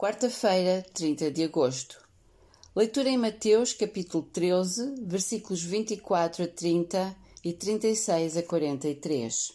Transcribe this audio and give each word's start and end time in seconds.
Quarta-feira, 0.00 0.82
30 0.94 1.30
de 1.30 1.42
agosto. 1.44 2.02
Leitura 2.74 3.10
em 3.10 3.18
Mateus, 3.18 3.74
capítulo 3.74 4.24
13, 4.32 4.94
versículos 5.02 5.62
24 5.62 6.44
a 6.44 6.48
30 6.48 7.14
e 7.44 7.52
36 7.52 8.38
a 8.38 8.42
43. 8.42 9.52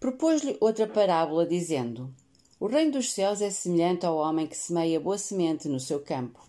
Propôs-lhe 0.00 0.56
outra 0.62 0.86
parábola, 0.86 1.46
dizendo: 1.46 2.10
O 2.58 2.66
reino 2.66 2.92
dos 2.92 3.12
céus 3.12 3.42
é 3.42 3.50
semelhante 3.50 4.06
ao 4.06 4.16
homem 4.16 4.46
que 4.46 4.56
semeia 4.56 4.98
boa 4.98 5.18
semente 5.18 5.68
no 5.68 5.78
seu 5.78 6.00
campo. 6.00 6.40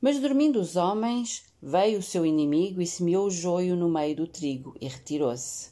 Mas 0.00 0.18
dormindo 0.18 0.58
os 0.58 0.76
homens, 0.76 1.44
veio 1.62 1.98
o 1.98 2.02
seu 2.02 2.24
inimigo 2.24 2.80
e 2.80 2.86
semeou 2.86 3.26
o 3.26 3.30
joio 3.30 3.76
no 3.76 3.90
meio 3.90 4.16
do 4.16 4.26
trigo 4.26 4.74
e 4.80 4.88
retirou-se. 4.88 5.68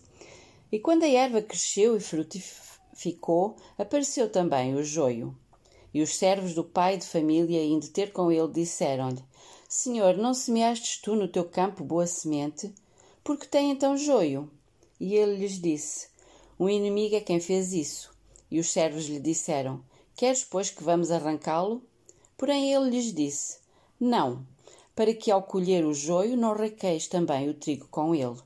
E 0.70 0.78
quando 0.78 1.04
a 1.04 1.08
erva 1.08 1.40
cresceu 1.40 1.96
e 1.96 2.00
frutificou, 2.00 3.56
apareceu 3.78 4.28
também 4.28 4.74
o 4.74 4.84
joio. 4.84 5.34
E 5.96 6.02
os 6.02 6.14
servos 6.14 6.52
do 6.52 6.62
pai 6.62 6.98
de 6.98 7.06
família, 7.06 7.64
indo 7.64 7.88
ter 7.88 8.12
com 8.12 8.30
ele, 8.30 8.52
disseram-lhe: 8.52 9.24
Senhor, 9.66 10.14
não 10.14 10.34
semeastes 10.34 11.00
tu 11.00 11.16
no 11.16 11.26
teu 11.26 11.42
campo 11.42 11.82
boa 11.82 12.06
semente? 12.06 12.70
Porque 13.24 13.46
tem 13.46 13.70
então 13.70 13.96
joio? 13.96 14.50
E 15.00 15.14
ele 15.14 15.36
lhes 15.38 15.58
disse: 15.58 16.08
Um 16.60 16.68
inimigo 16.68 17.16
é 17.16 17.20
quem 17.20 17.40
fez 17.40 17.72
isso. 17.72 18.14
E 18.50 18.60
os 18.60 18.70
servos 18.70 19.06
lhe 19.06 19.18
disseram: 19.18 19.82
Queres, 20.14 20.44
pois, 20.44 20.68
que 20.68 20.84
vamos 20.84 21.10
arrancá-lo? 21.10 21.82
Porém 22.36 22.74
ele 22.74 22.90
lhes 22.90 23.14
disse: 23.14 23.56
Não, 23.98 24.46
para 24.94 25.14
que 25.14 25.30
ao 25.30 25.44
colher 25.44 25.82
o 25.86 25.94
joio 25.94 26.36
não 26.36 26.54
requeis 26.54 27.06
também 27.06 27.48
o 27.48 27.54
trigo 27.54 27.88
com 27.88 28.14
ele. 28.14 28.36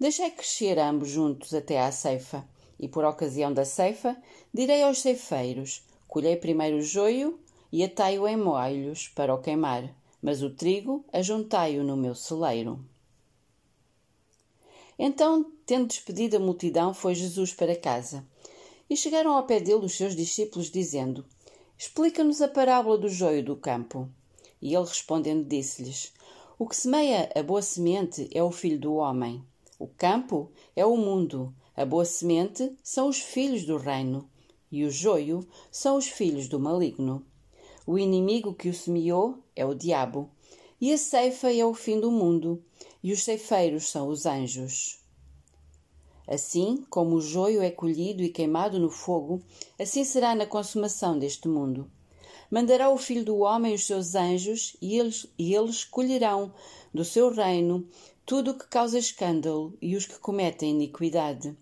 Deixai 0.00 0.32
crescer 0.32 0.76
ambos 0.76 1.08
juntos 1.08 1.54
até 1.54 1.80
à 1.80 1.92
ceifa. 1.92 2.44
E 2.80 2.88
por 2.88 3.04
ocasião 3.04 3.54
da 3.54 3.64
ceifa, 3.64 4.16
direi 4.52 4.82
aos 4.82 4.98
ceifeiros: 4.98 5.84
Colhei 6.10 6.34
primeiro 6.34 6.78
o 6.78 6.82
joio 6.82 7.38
e 7.70 7.84
atai-o 7.84 8.26
em 8.26 8.36
moalhos 8.36 9.06
para 9.14 9.32
o 9.32 9.40
queimar, 9.40 9.94
mas 10.20 10.42
o 10.42 10.50
trigo 10.50 11.04
ajuntai-o 11.12 11.84
no 11.84 11.96
meu 11.96 12.16
celeiro. 12.16 12.84
Então, 14.98 15.52
tendo 15.64 15.86
despedido 15.86 16.36
a 16.36 16.40
multidão, 16.40 16.92
foi 16.92 17.14
Jesus 17.14 17.54
para 17.54 17.76
casa. 17.76 18.26
E 18.90 18.96
chegaram 18.96 19.36
ao 19.36 19.46
pé 19.46 19.60
dele 19.60 19.86
os 19.86 19.96
seus 19.96 20.16
discípulos, 20.16 20.68
dizendo: 20.68 21.24
Explica-nos 21.78 22.42
a 22.42 22.48
parábola 22.48 22.98
do 22.98 23.08
joio 23.08 23.44
do 23.44 23.54
campo. 23.54 24.10
E 24.60 24.74
ele 24.74 24.84
respondendo 24.84 25.46
disse-lhes: 25.46 26.12
O 26.58 26.66
que 26.66 26.74
semeia 26.74 27.30
a 27.36 27.40
boa 27.40 27.62
semente 27.62 28.28
é 28.34 28.42
o 28.42 28.50
filho 28.50 28.80
do 28.80 28.94
homem. 28.94 29.44
O 29.78 29.86
campo 29.86 30.50
é 30.74 30.84
o 30.84 30.96
mundo. 30.96 31.54
A 31.76 31.84
boa 31.84 32.04
semente 32.04 32.76
são 32.82 33.08
os 33.08 33.20
filhos 33.20 33.64
do 33.64 33.76
reino 33.76 34.28
e 34.70 34.84
o 34.84 34.90
joio 34.90 35.46
são 35.70 35.96
os 35.96 36.06
filhos 36.06 36.48
do 36.48 36.60
maligno. 36.60 37.24
O 37.86 37.98
inimigo 37.98 38.54
que 38.54 38.68
o 38.68 38.74
semeou 38.74 39.38
é 39.56 39.64
o 39.64 39.74
diabo, 39.74 40.30
e 40.80 40.92
a 40.92 40.98
ceifa 40.98 41.52
é 41.52 41.64
o 41.64 41.74
fim 41.74 41.98
do 41.98 42.10
mundo, 42.10 42.62
e 43.02 43.12
os 43.12 43.22
ceifeiros 43.22 43.88
são 43.88 44.08
os 44.08 44.26
anjos. 44.26 45.00
Assim 46.26 46.84
como 46.88 47.16
o 47.16 47.20
joio 47.20 47.60
é 47.60 47.70
colhido 47.70 48.22
e 48.22 48.28
queimado 48.28 48.78
no 48.78 48.88
fogo, 48.88 49.42
assim 49.78 50.04
será 50.04 50.34
na 50.34 50.46
consumação 50.46 51.18
deste 51.18 51.48
mundo. 51.48 51.90
Mandará 52.50 52.90
o 52.90 52.98
Filho 52.98 53.24
do 53.24 53.38
Homem 53.38 53.74
os 53.74 53.84
seus 53.84 54.14
anjos, 54.14 54.76
e 54.80 54.98
eles, 54.98 55.26
e 55.38 55.54
eles 55.54 55.84
colherão 55.84 56.52
do 56.94 57.04
seu 57.04 57.32
reino 57.32 57.86
tudo 58.24 58.52
o 58.52 58.58
que 58.58 58.68
causa 58.68 58.96
escândalo 58.96 59.76
e 59.82 59.96
os 59.96 60.06
que 60.06 60.18
cometem 60.20 60.70
iniquidade, 60.70 61.56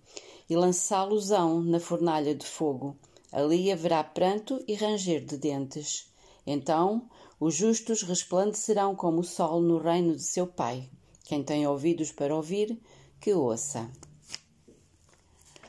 e 0.48 0.56
lançá-los-ão 0.56 1.62
na 1.62 1.78
fornalha 1.78 2.34
de 2.34 2.46
fogo. 2.46 2.96
Ali 3.30 3.70
haverá 3.70 4.02
pranto 4.02 4.62
e 4.66 4.74
ranger 4.74 5.24
de 5.24 5.36
dentes. 5.36 6.10
Então 6.46 7.08
os 7.38 7.54
justos 7.54 8.02
resplandecerão 8.02 8.96
como 8.96 9.20
o 9.20 9.24
sol 9.24 9.60
no 9.60 9.78
reino 9.78 10.16
de 10.16 10.22
seu 10.22 10.46
Pai. 10.46 10.88
Quem 11.24 11.42
tem 11.42 11.66
ouvidos 11.66 12.10
para 12.10 12.34
ouvir, 12.34 12.81
que 13.20 13.32
ouça. 13.34 13.88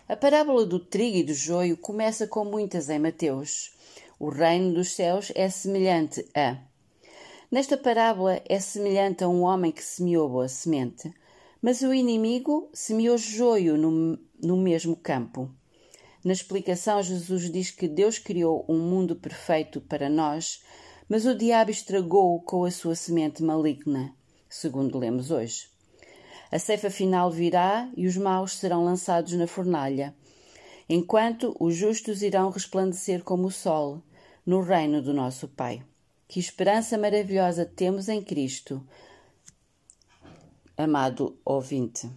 A 0.08 0.16
parábola 0.16 0.66
do 0.66 0.80
trigo 0.80 1.18
e 1.18 1.24
do 1.24 1.34
joio 1.34 1.78
começa 1.78 2.26
com 2.26 2.44
muitas 2.44 2.90
em 2.90 2.98
Mateus. 2.98 3.74
O 4.18 4.30
reino 4.30 4.74
dos 4.74 4.94
céus 4.94 5.32
é 5.36 5.50
semelhante 5.50 6.26
a. 6.34 6.58
Nesta 7.52 7.78
parábola 7.78 8.42
é 8.48 8.60
semelhante 8.60 9.24
a 9.24 9.28
um 9.28 9.42
homem 9.42 9.72
que 9.72 9.84
semeou 9.84 10.30
boa 10.30 10.48
semente, 10.48 11.14
mas 11.62 11.82
o 11.82 11.94
inimigo 11.94 12.70
semeou 12.74 13.18
joio 13.18 13.78
no, 13.78 14.18
no 14.42 14.58
mesmo 14.58 14.96
campo. 14.96 15.50
Na 16.24 16.34
explicação, 16.34 17.02
Jesus 17.02 17.52
diz 17.52 17.72
que 17.72 17.88
Deus 17.88 18.20
criou 18.20 18.66
um 18.68 18.78
mundo 18.78 19.16
perfeito 19.16 19.80
para 19.82 20.10
nós, 20.10 20.62
mas 21.08 21.26
o 21.26 21.36
diabo 21.36 21.72
estragou-o 21.72 22.42
com 22.42 22.66
a 22.66 22.72
sua 22.72 22.96
semente 22.96 23.42
maligna, 23.42 24.14
segundo 24.50 24.98
lemos 24.98 25.32
hoje. 25.32 25.68
A 26.52 26.58
ceifa 26.58 26.90
final 26.90 27.30
virá 27.30 27.90
e 27.96 28.08
os 28.08 28.18
maus 28.18 28.58
serão 28.58 28.84
lançados 28.84 29.34
na 29.34 29.48
fornalha, 29.48 30.16
enquanto 30.90 31.56
os 31.60 31.76
justos 31.76 32.22
irão 32.22 32.50
resplandecer 32.50 33.24
como 33.24 33.48
o 33.48 33.52
sol 33.52 34.02
no 34.46 34.62
reino 34.62 35.02
do 35.02 35.14
nosso 35.14 35.48
Pai. 35.48 35.84
Que 36.28 36.40
esperança 36.40 36.98
maravilhosa 36.98 37.66
temos 37.66 38.10
em 38.10 38.22
Cristo, 38.22 38.84
amado 40.84 41.38
ouvinte. 41.44 42.10